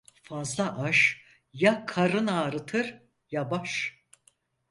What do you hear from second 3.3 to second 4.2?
ya baş.